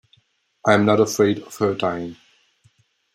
I 0.65 0.73
am 0.73 0.83
not 0.83 0.99
afraid 0.99 1.43
of 1.43 1.55
her 1.57 1.75
dying. 1.75 2.15